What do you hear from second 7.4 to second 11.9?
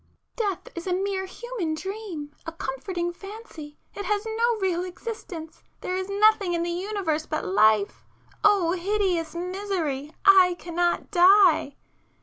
life! O hideous misery!—I cannot die!